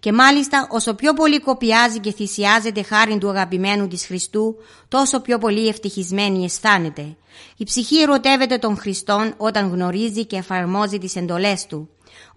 Και 0.00 0.12
μάλιστα 0.12 0.68
όσο 0.70 0.94
πιο 0.94 1.12
πολύ 1.12 1.40
κοπιάζει 1.40 1.98
και 1.98 2.12
θυσιάζεται 2.12 2.82
χάρη 2.82 3.18
του 3.18 3.28
αγαπημένου 3.28 3.88
της 3.88 4.06
Χριστού, 4.06 4.56
τόσο 4.88 5.20
πιο 5.20 5.38
πολύ 5.38 5.68
ευτυχισμένη 5.68 6.44
αισθάνεται. 6.44 7.16
Η 7.56 7.64
ψυχή 7.64 8.00
ερωτεύεται 8.00 8.58
τον 8.58 8.76
Χριστόν 8.76 9.34
όταν 9.36 9.70
γνωρίζει 9.70 10.26
και 10.26 10.36
εφαρμόζει 10.36 10.98
τις 10.98 11.16
εντολές 11.16 11.66
Του. 11.66 11.88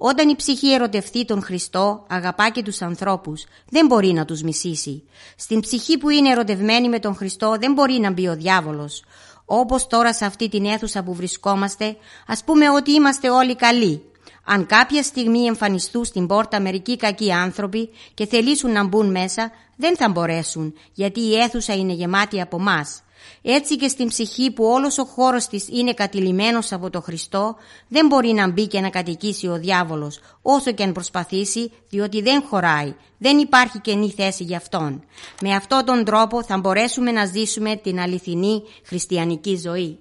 Όταν 0.04 0.30
η 0.30 0.36
ψυχή 0.36 0.74
ερωτευτεί 0.74 1.26
τον 1.26 1.42
Χριστό, 1.42 2.06
αγαπά 2.10 2.50
και 2.50 2.64
τους 2.64 2.82
ανθρώπους, 2.82 3.46
δεν 3.70 3.86
μπορεί 3.86 4.14
να 4.14 4.26
τους 4.26 4.42
μισήσει. 4.42 5.04
Στην 5.38 5.60
ψυχή 5.60 5.98
που 5.98 6.10
είναι 6.10 6.30
ερωτευμένη 6.30 6.90
με 6.90 7.00
τον 7.00 7.16
Χριστό 7.16 7.56
δεν 7.60 7.74
μπορεί 7.74 7.94
να 7.94 8.12
μπει 8.12 8.28
ο 8.28 8.36
διάβολος. 8.36 9.04
Όπως 9.46 9.88
τώρα 9.88 10.14
σε 10.14 10.26
αυτή 10.26 10.50
την 10.50 10.66
αίθουσα 10.66 11.04
που 11.04 11.14
βρισκόμαστε, 11.14 11.98
ας 12.28 12.44
πούμε 12.44 12.70
ότι 12.70 12.92
είμαστε 12.92 13.30
όλοι 13.30 13.56
καλοί. 13.56 14.02
Αν 14.46 14.66
κάποια 14.66 15.04
στιγμή 15.04 15.46
εμφανιστούν 15.46 16.06
στην 16.06 16.28
πόρτα 16.28 16.60
μερικοί 16.60 16.98
κακοί 16.98 17.32
άνθρωποι 17.32 17.90
και 18.14 18.26
θελήσουν 18.26 18.72
να 18.72 18.84
μπουν 18.84 19.12
μέσα, 19.12 19.52
δεν 19.76 19.96
θα 19.98 20.10
μπορέσουν, 20.10 20.74
γιατί 20.94 21.20
η 21.20 21.36
αίθουσα 21.36 21.74
είναι 21.74 21.94
γεμάτη 21.94 22.42
από 22.42 22.60
μας. 22.60 23.04
Έτσι 23.41 23.75
και 23.75 23.88
στην 23.88 24.07
ψυχή 24.07 24.51
που 24.51 24.63
όλος 24.65 24.97
ο 24.97 25.05
χώρος 25.05 25.47
της 25.47 25.67
είναι 25.67 25.93
κατηλημένος 25.93 26.71
από 26.71 26.89
το 26.89 27.01
Χριστό, 27.01 27.55
δεν 27.88 28.07
μπορεί 28.07 28.31
να 28.34 28.51
μπει 28.51 28.67
και 28.67 28.79
να 28.79 28.89
κατοικήσει 28.89 29.47
ο 29.47 29.57
διάβολος, 29.60 30.19
όσο 30.41 30.71
και 30.71 30.84
αν 30.84 30.91
προσπαθήσει, 30.91 31.71
διότι 31.89 32.21
δεν 32.21 32.43
χωράει, 32.49 32.95
δεν 33.17 33.38
υπάρχει 33.38 33.79
καινή 33.79 34.12
θέση 34.12 34.43
για 34.43 34.57
αυτόν. 34.57 35.03
Με 35.41 35.55
αυτόν 35.55 35.86
τον 35.86 36.05
τρόπο 36.05 36.43
θα 36.43 36.57
μπορέσουμε 36.57 37.12
να 37.12 37.25
ζήσουμε 37.25 37.75
την 37.75 37.99
αληθινή 37.99 38.63
χριστιανική 38.84 39.57
ζωή. 39.57 39.99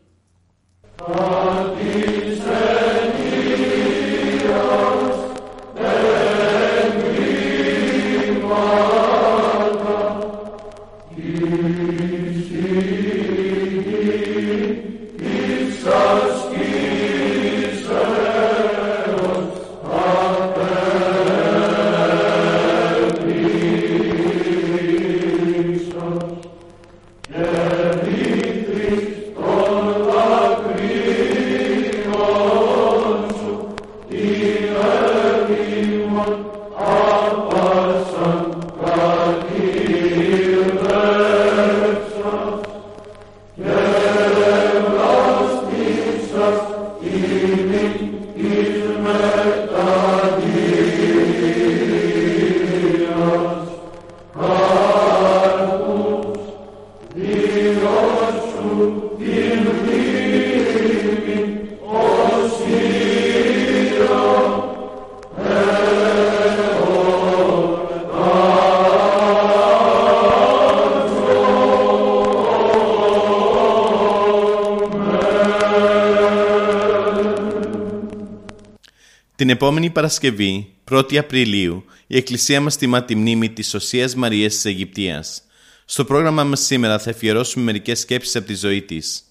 Επόμενη 79.62 79.90
Παρασκευή, 79.90 80.72
1η 80.90 81.16
Απριλίου, 81.16 81.84
η 82.06 82.16
Εκκλησία 82.16 82.60
μας 82.60 82.76
τιμά 82.76 83.04
τη 83.04 83.14
μνήμη 83.14 83.50
της 83.50 83.74
Οσίας 83.74 84.14
Μαρίας 84.14 84.54
της 84.54 84.64
Αιγυπτίας. 84.64 85.42
Στο 85.84 86.04
πρόγραμμα 86.04 86.44
μας 86.44 86.60
σήμερα 86.60 86.98
θα 86.98 87.10
αφιερώσουμε 87.10 87.64
μερικές 87.64 87.98
σκέψεις 87.98 88.36
από 88.36 88.46
τη 88.46 88.54
ζωή 88.54 88.82
της. 88.82 89.22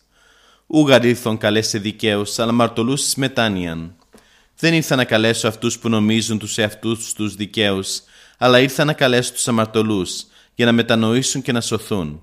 Ούγαρ 0.68 1.06
ήρθον 1.06 1.38
καλέσε 1.38 1.78
δικαίους, 1.78 2.40
αλλά 2.40 2.52
μαρτωλούς 2.52 3.16
μετάνοιαν. 3.16 3.96
Δεν 4.60 4.74
ήρθα 4.74 4.96
να 4.96 5.04
καλέσω 5.04 5.48
αυτούς 5.48 5.80
που 5.80 5.90
νομίζουν 5.90 6.40
τους 6.40 6.58
εαυτούς 6.58 7.14
τους 7.14 7.36
δικαίους, 7.36 8.02
αλλά 8.38 8.60
ήρθα 8.60 8.86
να 8.86 8.94
καλέσω 8.94 9.34
τους 9.34 9.48
αμαρτωλούς, 9.48 10.26
για 10.56 10.66
να 10.66 10.72
μετανοήσουν 10.72 11.42
και 11.42 11.52
να 11.52 11.62
σωθούν. 11.62 12.22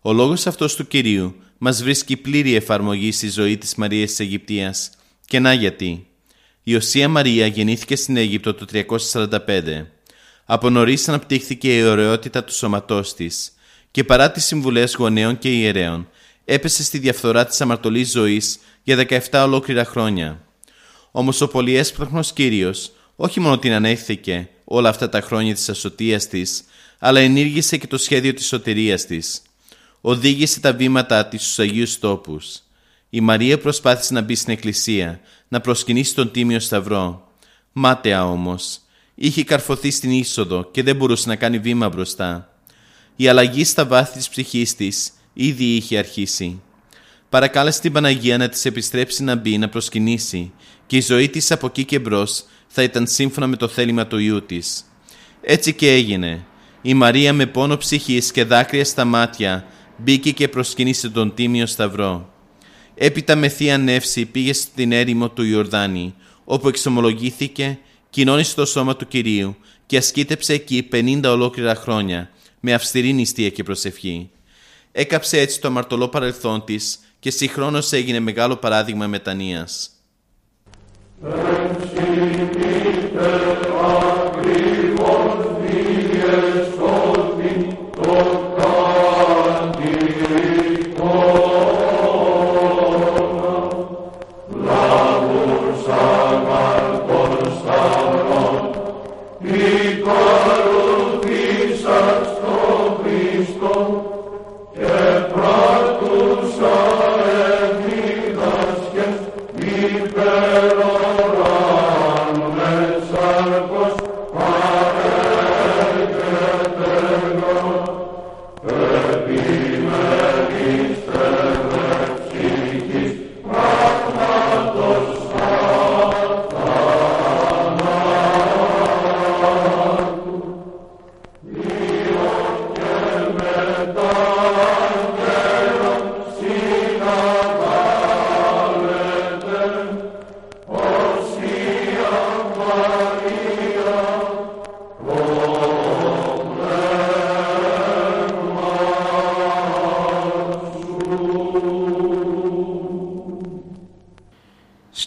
Ο 0.00 0.12
λόγος 0.12 0.46
αυτός 0.46 0.74
του 0.74 0.86
Κυρίου 0.86 1.34
μας 1.58 1.82
βρίσκει 1.82 2.16
πλήρη 2.16 2.54
εφαρμογή 2.54 3.12
στη 3.12 3.30
ζωή 3.30 3.58
της 3.58 3.74
Μαρίας 3.74 4.08
της 4.08 4.20
Αιγυπτίας. 4.20 4.90
Και 5.26 5.38
να 5.38 5.52
γιατί. 5.52 6.06
Η 6.62 6.74
Οσία 6.74 7.08
Μαρία 7.08 7.46
γεννήθηκε 7.46 7.96
στην 7.96 8.16
Αίγυπτο 8.16 8.54
το 8.54 8.66
345. 8.72 9.86
Από 10.44 10.70
νωρίς 10.70 11.08
αναπτύχθηκε 11.08 11.76
η 11.76 11.82
ωραιότητα 11.82 12.44
του 12.44 12.54
σώματός 12.54 13.14
της 13.14 13.52
και 13.90 14.04
παρά 14.04 14.30
τις 14.30 14.44
συμβουλές 14.44 14.94
γονέων 14.94 15.38
και 15.38 15.52
ιερέων 15.52 16.08
έπεσε 16.44 16.82
στη 16.82 16.98
διαφθορά 16.98 17.46
της 17.46 17.60
αμαρτωλής 17.60 18.10
ζωής 18.10 18.58
για 18.82 19.06
17 19.30 19.42
ολόκληρα 19.44 19.84
χρόνια. 19.84 20.44
Όμως 21.10 21.40
ο 21.40 21.48
πολυέσπραχνος 21.48 22.32
Κύριος 22.32 22.92
όχι 23.16 23.40
μόνο 23.40 23.58
την 23.58 23.72
ανέχθηκε 23.72 24.48
όλα 24.64 24.88
αυτά 24.88 25.08
τα 25.08 25.20
χρόνια 25.20 25.54
της 25.54 25.68
ασωτείας 25.68 26.26
της, 26.26 26.64
αλλά 26.98 27.20
ενήργησε 27.20 27.76
και 27.76 27.86
το 27.86 27.98
σχέδιο 27.98 28.34
της 28.34 28.46
σωτηρίας 28.46 29.06
της. 29.06 29.42
Οδήγησε 30.00 30.60
τα 30.60 30.72
βήματά 30.72 31.26
της 31.26 31.42
στους 31.42 31.58
Αγίους 31.58 31.98
Τόπους. 31.98 32.62
Η 33.14 33.20
Μαρία 33.20 33.58
προσπάθησε 33.58 34.12
να 34.12 34.20
μπει 34.20 34.34
στην 34.34 34.52
εκκλησία, 34.52 35.20
να 35.48 35.60
προσκυνήσει 35.60 36.14
τον 36.14 36.30
Τίμιο 36.30 36.60
Σταυρό. 36.60 37.28
Μάταια 37.72 38.28
όμως. 38.30 38.80
Είχε 39.14 39.44
καρφωθεί 39.44 39.90
στην 39.90 40.10
είσοδο 40.10 40.68
και 40.70 40.82
δεν 40.82 40.96
μπορούσε 40.96 41.28
να 41.28 41.36
κάνει 41.36 41.58
βήμα 41.58 41.88
μπροστά. 41.88 42.56
Η 43.16 43.28
αλλαγή 43.28 43.64
στα 43.64 43.86
βάθη 43.86 44.16
της 44.16 44.28
ψυχής 44.28 44.74
της 44.74 45.12
ήδη 45.32 45.64
είχε 45.64 45.98
αρχίσει. 45.98 46.60
Παρακάλεσε 47.28 47.80
την 47.80 47.92
Παναγία 47.92 48.38
να 48.38 48.48
της 48.48 48.64
επιστρέψει 48.64 49.22
να 49.22 49.34
μπει, 49.34 49.58
να 49.58 49.68
προσκυνήσει 49.68 50.52
και 50.86 50.96
η 50.96 51.00
ζωή 51.00 51.28
της 51.28 51.50
από 51.50 51.66
εκεί 51.66 51.84
και 51.84 51.98
μπρος 51.98 52.44
θα 52.66 52.82
ήταν 52.82 53.06
σύμφωνα 53.06 53.46
με 53.46 53.56
το 53.56 53.68
θέλημα 53.68 54.06
του 54.06 54.18
Ιού 54.18 54.42
της. 54.42 54.84
Έτσι 55.42 55.74
και 55.74 55.92
έγινε. 55.92 56.44
Η 56.82 56.94
Μαρία 56.94 57.32
με 57.32 57.46
πόνο 57.46 57.76
ψυχής 57.76 58.30
και 58.30 58.44
δάκρυα 58.44 58.84
στα 58.84 59.04
μάτια 59.04 59.66
μπήκε 59.96 60.32
και 60.32 60.48
προσκυνήσε 60.48 61.08
τον 61.08 61.34
Τίμιο 61.34 61.66
Σταυρό. 61.66 62.31
Έπειτα 62.94 63.36
με 63.36 63.48
θεία 63.48 63.78
νεύση 63.78 64.26
πήγε 64.26 64.52
στην 64.52 64.92
έρημο 64.92 65.28
του 65.28 65.42
Ιορδάνη, 65.42 66.14
όπου 66.44 66.68
εξομολογήθηκε, 66.68 67.78
κοινώνησε 68.10 68.54
το 68.54 68.64
σώμα 68.64 68.96
του 68.96 69.08
Κυρίου 69.08 69.56
και 69.86 69.96
ασκήτεψε 69.96 70.52
εκεί 70.52 70.88
50 70.92 71.20
ολόκληρα 71.24 71.74
χρόνια, 71.74 72.30
με 72.60 72.74
αυστηρή 72.74 73.12
νηστεία 73.12 73.48
και 73.48 73.62
προσευχή. 73.62 74.30
Έκαψε 74.92 75.40
έτσι 75.40 75.60
το 75.60 75.68
αμαρτωλό 75.68 76.08
παρελθόν 76.08 76.64
της 76.64 76.98
και 77.18 77.30
συγχρόνως 77.30 77.92
έγινε 77.92 78.20
μεγάλο 78.20 78.56
παράδειγμα 78.56 79.06
μετανοίας. 79.06 79.90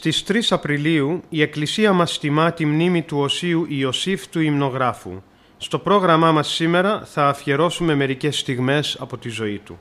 Στις 0.06 0.24
3 0.28 0.40
Απριλίου 0.50 1.22
η 1.30 1.42
Εκκλησία 1.42 1.94
μας 1.94 2.20
τιμά 2.20 2.52
τη 2.52 2.66
μνήμη 2.66 3.02
του 3.02 3.18
Οσίου 3.18 3.66
Ιωσήφ 3.70 4.28
του 4.28 4.40
Ιμνογράφου. 4.40 5.22
Στο 5.58 5.80
πρόγραμμά 5.80 6.32
μας 6.32 6.48
σήμερα 6.48 7.02
θα 7.06 7.28
αφιερώσουμε 7.28 7.96
μερικές 7.96 8.40
στιγμές 8.40 8.98
από 9.00 9.18
τη 9.18 9.30
ζωή 9.30 9.58
του. 9.58 9.80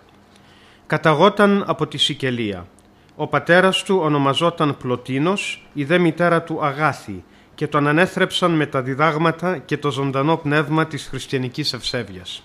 Καταγόταν 0.87 1.65
από 1.67 1.87
τη 1.87 1.99
Σικελία. 1.99 2.67
Ο 3.17 3.27
πατέρας 3.27 3.83
του 3.83 3.99
ονομαζόταν 4.03 4.77
Πλωτίνος, 4.77 5.67
η 5.73 5.85
δε 5.85 5.99
μητέρα 5.99 6.43
του 6.43 6.65
Αγάθη 6.65 7.25
και 7.55 7.67
τον 7.67 7.87
ανέθρεψαν 7.87 8.51
με 8.51 8.67
τα 8.67 8.83
διδάγματα 8.83 9.59
και 9.59 9.77
το 9.77 9.91
ζωντανό 9.91 10.37
πνεύμα 10.37 10.87
της 10.87 11.07
χριστιανικής 11.07 11.73
ευσέβειας. 11.73 12.43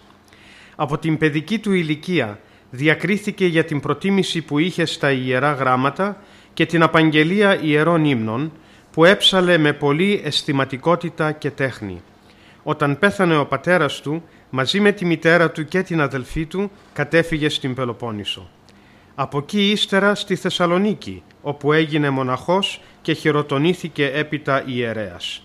Από 0.76 0.98
την 0.98 1.18
παιδική 1.18 1.60
του 1.60 1.74
ηλικία 1.74 2.40
διακρίθηκε 2.70 3.46
για 3.46 3.66
την 3.66 3.80
προτίμηση 3.80 4.42
που 4.42 4.60
είχε 4.60 4.86
στα 4.86 5.12
Ιερά 5.12 5.52
Γράμματα 5.52 6.18
και 6.60 6.66
την 6.66 6.84
απαγγελία 6.84 7.62
ιερών 7.62 8.06
ύμνων 8.06 8.52
που 8.92 9.06
έψαλε 9.06 9.58
με 9.58 9.74
πολύ 9.74 10.22
αισθηματικότητα 10.24 11.32
και 11.32 11.52
τέχνη. 11.52 12.02
Όταν 12.64 13.00
πέθανε 13.00 13.38
ο 13.38 13.46
πατέρας 13.46 14.02
του, 14.02 14.24
μαζί 14.50 14.80
με 14.80 14.92
τη 14.92 15.06
μητέρα 15.06 15.52
του 15.52 15.66
και 15.66 15.82
την 15.82 16.02
αδελφή 16.02 16.46
του, 16.46 16.72
κατέφυγε 16.94 17.50
στην 17.50 17.74
Πελοπόννησο. 17.74 18.50
Από 19.16 19.38
εκεί 19.38 19.72
ύστερα 19.72 20.16
στη 20.16 20.36
Θεσσαλονίκη, 20.36 21.24
όπου 21.42 21.74
έγινε 21.74 22.10
μοναχός 22.10 22.82
και 23.02 23.14
χειροτονήθηκε 23.14 24.12
έπειτα 24.14 24.64
ιερέας. 24.66 25.44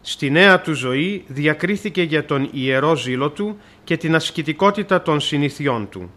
Στη 0.00 0.30
νέα 0.30 0.60
του 0.60 0.72
ζωή 0.72 1.24
διακρίθηκε 1.26 2.02
για 2.02 2.24
τον 2.24 2.48
ιερό 2.52 2.96
ζήλο 2.96 3.30
του 3.30 3.58
και 3.84 3.96
την 3.96 4.14
ασκητικότητα 4.14 5.02
των 5.02 5.20
συνηθιών 5.20 5.88
του 5.88 6.10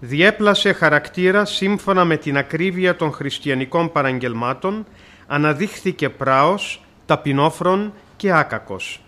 διέπλασε 0.00 0.72
χαρακτήρα 0.72 1.44
σύμφωνα 1.44 2.04
με 2.04 2.16
την 2.16 2.36
ακρίβεια 2.36 2.96
των 2.96 3.12
χριστιανικών 3.12 3.92
παραγγελμάτων, 3.92 4.86
αναδείχθηκε 5.26 6.08
πράος, 6.08 6.84
ταπεινόφρον 7.06 7.92
και 8.16 8.32
άκακος. 8.32 9.00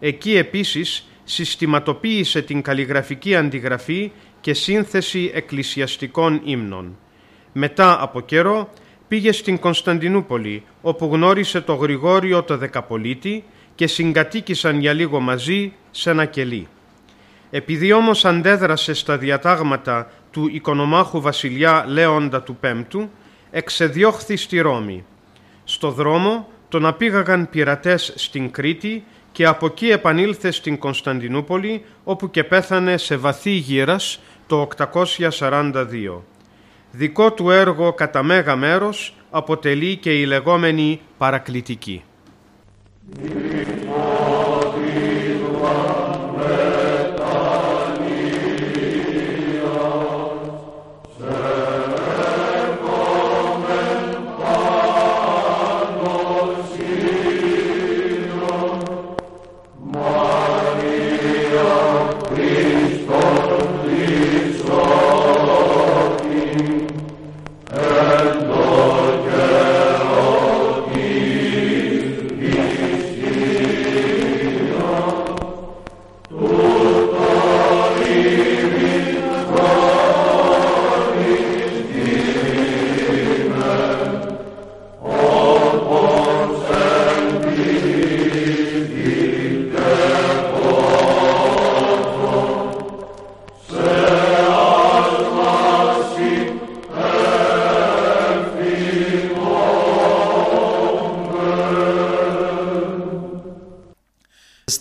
Εκεί 0.00 0.36
επίσης 0.36 1.08
συστηματοποίησε 1.24 2.42
την 2.42 2.62
καλλιγραφική 2.62 3.36
αντιγραφή 3.36 4.12
και 4.40 4.54
σύνθεση 4.54 5.30
εκκλησιαστικών 5.34 6.40
ύμνων. 6.44 6.96
Μετά 7.52 8.02
από 8.02 8.20
καιρό 8.20 8.68
πήγε 9.08 9.32
στην 9.32 9.58
Κωνσταντινούπολη, 9.58 10.62
όπου 10.80 11.08
γνώρισε 11.12 11.60
το 11.60 11.74
Γρηγόριο 11.74 12.42
το 12.42 12.56
Δεκαπολίτη 12.56 13.44
και 13.74 13.86
συγκατοίκησαν 13.86 14.80
για 14.80 14.92
λίγο 14.92 15.20
μαζί 15.20 15.72
σε 15.90 16.10
ένα 16.10 16.24
κελί. 16.24 16.68
Επειδή 17.50 17.92
όμως 17.92 18.24
αντέδρασε 18.24 18.94
στα 18.94 19.18
διατάγματα 19.18 20.10
του 20.34 20.48
οικονομάχου 20.52 21.20
βασιλιά 21.20 21.84
Λέοντα 21.86 22.42
του 22.42 22.56
Πέμπτου, 22.56 23.10
εξεδιώχθη 23.50 24.36
στη 24.36 24.58
Ρώμη. 24.60 25.04
Στο 25.64 25.90
δρόμο 25.90 26.48
τον 26.68 26.86
απήγαγαν 26.86 27.48
πειρατές 27.50 28.12
στην 28.16 28.50
Κρήτη 28.50 29.04
και 29.32 29.46
από 29.46 29.66
εκεί 29.66 29.90
επανήλθε 29.90 30.50
στην 30.50 30.78
Κωνσταντινούπολη 30.78 31.84
όπου 32.04 32.30
και 32.30 32.44
πέθανε 32.44 32.96
σε 32.96 33.16
βαθύ 33.16 33.50
γύρας 33.50 34.20
το 34.46 34.68
842. 34.76 36.22
Δικό 36.90 37.32
του 37.32 37.50
έργο 37.50 37.92
κατά 37.92 38.22
μέγα 38.22 38.56
μέρος 38.56 39.14
αποτελεί 39.30 39.96
και 39.96 40.20
η 40.20 40.24
λεγόμενη 40.24 41.00
παρακλητική. 41.18 42.02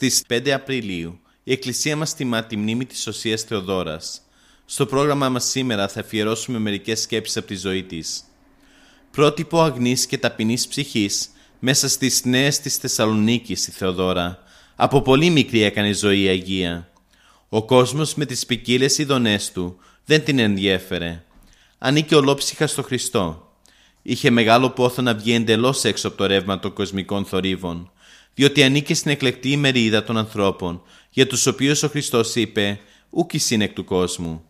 Στις 0.04 0.24
5 0.28 0.50
Απριλίου 0.50 1.20
η 1.44 1.52
Εκκλησία 1.52 1.96
μας 1.96 2.16
τιμά 2.16 2.44
τη 2.44 2.58
μνήμη 2.58 2.86
της 2.86 3.08
Οσίας 3.08 3.42
Θεοδόρας. 3.42 4.22
Στο 4.66 4.86
πρόγραμμά 4.86 5.30
μας 5.30 5.46
σήμερα 5.46 5.88
θα 5.88 6.00
αφιερώσουμε 6.00 6.60
μερικές 6.60 7.02
σκέψεις 7.02 7.38
από 7.38 7.48
τη 7.48 7.56
ζωή 7.56 7.84
της. 7.84 8.24
Πρότυπο 9.12 9.62
αγνής 9.62 10.06
και 10.06 10.18
ταπεινής 10.18 10.68
ψυχής 10.68 11.30
μέσα 11.60 11.88
στις 11.90 12.26
νέες 12.26 12.60
της 12.60 12.76
Θεσσαλονίκης 12.76 13.68
η 13.68 13.72
Θεοδόρα. 13.72 14.44
Από 14.76 15.02
πολύ 15.02 15.30
μικρή 15.30 15.62
έκανε 15.62 15.94
ζωή 15.94 16.28
Αγία. 16.28 16.90
Ο 17.50 17.66
κόσμος 17.66 18.16
με 18.16 18.26
τις 18.26 18.46
ποικίλες 18.46 18.98
ειδονές 18.98 19.52
του 19.52 19.78
δεν 20.06 20.24
την 20.24 20.40
ενδιέφερε. 20.40 21.24
Ανήκε 21.78 22.16
ολόψυχα 22.16 22.68
στο 22.68 22.84
Χριστό. 22.84 23.52
Είχε 24.02 24.30
μεγάλο 24.30 24.70
πόθο 24.70 25.02
να 25.02 25.14
βγει 25.14 25.34
εντελώς 25.34 25.84
έξω 25.84 26.08
από 26.08 26.18
το 26.18 26.26
ρεύμα 26.26 26.60
των 26.60 26.74
κοσμικών 26.74 27.26
θορύβων, 27.26 27.92
διότι 28.34 28.64
ανήκε 28.64 28.94
στην 28.94 29.12
εκλεκτή 29.12 29.52
ημερίδα 29.52 30.04
των 30.04 30.18
ανθρώπων, 30.18 30.82
για 31.10 31.28
τους 31.28 31.46
οποίους 31.46 31.84
ο 31.84 31.88
Χριστός 31.88 32.36
είπε 32.36 32.80
«Ούκ 33.10 33.32
εκ 33.50 33.74
του 33.74 33.86
κόσμου». 33.86 34.44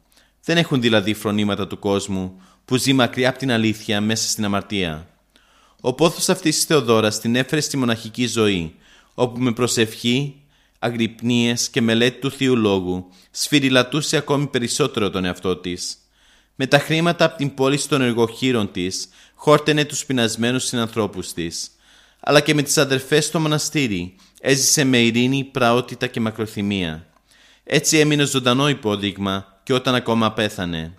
Δεν 0.43 0.57
έχουν 0.57 0.81
δηλαδή 0.81 1.13
φρονήματα 1.13 1.67
του 1.67 1.79
κόσμου, 1.79 2.41
που 2.65 2.75
ζει 2.75 2.93
μακριά 2.93 3.29
από 3.29 3.37
την 3.37 3.51
αλήθεια 3.51 4.01
μέσα 4.01 4.29
στην 4.29 4.45
αμαρτία. 4.45 5.07
Ο 5.81 5.93
πόθος 5.93 6.29
αυτής 6.29 6.55
της 6.55 6.65
Θεοδόρας 6.65 7.19
την 7.19 7.35
έφερε 7.35 7.61
στη 7.61 7.77
μοναχική 7.77 8.27
ζωή, 8.27 8.75
όπου 9.13 9.39
με 9.39 9.53
προσευχή, 9.53 10.35
αγρυπνίες 10.79 11.69
και 11.69 11.81
μελέτη 11.81 12.19
του 12.19 12.31
Θείου 12.31 12.55
Λόγου 12.55 13.09
σφυριλατούσε 13.31 14.17
ακόμη 14.17 14.47
περισσότερο 14.47 15.09
τον 15.09 15.25
εαυτό 15.25 15.55
της. 15.55 15.97
Με 16.55 16.67
τα 16.67 16.79
χρήματα 16.79 17.25
από 17.25 17.37
την 17.37 17.53
πώληση 17.53 17.89
των 17.89 18.01
εργοχείρων 18.01 18.71
της, 18.71 19.07
χόρτενε 19.35 19.85
τους 19.85 20.05
πεινασμένους 20.05 20.63
συνανθρώπους 20.63 21.33
της. 21.33 21.71
Αλλά 22.25 22.39
και 22.39 22.53
με 22.53 22.61
τις 22.61 22.77
αδερφές 22.77 23.25
στο 23.25 23.39
μοναστήρι 23.39 24.15
έζησε 24.41 24.83
με 24.83 24.97
ειρήνη, 24.97 25.43
πραότητα 25.43 26.07
και 26.07 26.19
μακροθυμία. 26.19 27.07
Έτσι 27.63 27.97
έμεινε 27.97 28.25
ζωντανό 28.25 28.69
υπόδειγμα 28.69 29.59
και 29.63 29.73
όταν 29.73 29.95
ακόμα 29.95 30.33
πέθανε. 30.33 30.95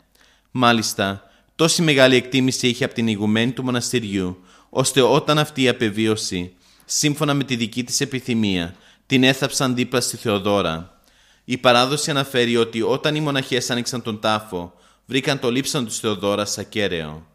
Μάλιστα, 0.50 1.22
τόση 1.56 1.82
μεγάλη 1.82 2.16
εκτίμηση 2.16 2.68
είχε 2.68 2.84
από 2.84 2.94
την 2.94 3.08
ηγουμένη 3.08 3.52
του 3.52 3.64
μοναστηριού, 3.64 4.44
ώστε 4.70 5.00
όταν 5.00 5.38
αυτή 5.38 5.68
απεβίωσε, 5.68 6.52
σύμφωνα 6.84 7.34
με 7.34 7.44
τη 7.44 7.56
δική 7.56 7.84
της 7.84 8.00
επιθυμία, 8.00 8.74
την 9.06 9.24
έθαψαν 9.24 9.74
δίπλα 9.74 10.00
στη 10.00 10.16
Θεοδόρα. 10.16 11.02
Η 11.44 11.58
παράδοση 11.58 12.10
αναφέρει 12.10 12.56
ότι 12.56 12.82
όταν 12.82 13.14
οι 13.14 13.20
μοναχές 13.20 13.70
άνοιξαν 13.70 14.02
τον 14.02 14.20
τάφο, 14.20 14.74
βρήκαν 15.06 15.38
το 15.38 15.50
λείψαν 15.50 15.84
του 15.84 15.92
Θεοδόρα 15.92 16.46
ακέραιο. 16.58 17.26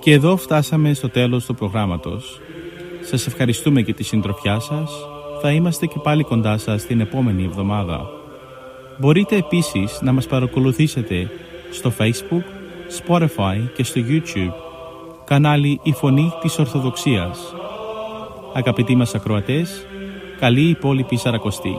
Και 0.00 0.12
εδώ 0.12 0.36
φτάσαμε 0.36 0.94
στο 0.94 1.08
τέλος 1.08 1.44
του 1.44 1.54
προγράμματος. 1.54 2.40
Σας 3.02 3.26
ευχαριστούμε 3.26 3.80
για 3.80 3.94
τη 3.94 4.02
συντροφιά 4.02 4.60
σας. 4.60 4.92
Θα 5.40 5.52
είμαστε 5.52 5.86
και 5.86 5.98
πάλι 6.02 6.22
κοντά 6.22 6.58
σας 6.58 6.86
την 6.86 7.00
επόμενη 7.00 7.44
εβδομάδα. 7.44 8.10
Μπορείτε 8.98 9.36
επίσης 9.36 10.00
να 10.02 10.12
μας 10.12 10.26
παρακολουθήσετε 10.26 11.30
στο 11.70 11.92
Facebook, 11.98 12.44
Spotify 13.04 13.68
και 13.74 13.84
στο 13.84 14.00
YouTube 14.08 14.52
κανάλι 15.24 15.80
«Η 15.82 15.92
Φωνή 15.92 16.32
της 16.42 16.58
Ορθοδοξίας». 16.58 17.54
Αγαπητοί 18.52 18.96
μας 18.96 19.14
ακροατές, 19.14 19.86
καλή 20.40 20.68
υπόλοιπη 20.68 21.16
Σαρακοστή. 21.16 21.76